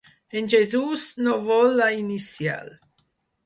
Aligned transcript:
En 0.39 0.47
Jesús 0.53 1.03
no 1.27 1.37
vol 1.51 1.79
la 1.83 1.93
inicial. 2.01 2.77